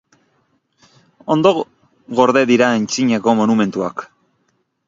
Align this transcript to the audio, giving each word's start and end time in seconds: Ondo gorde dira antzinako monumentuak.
Ondo 1.35 1.51
gorde 2.21 2.43
dira 2.53 2.73
antzinako 2.79 3.39
monumentuak. 3.41 4.07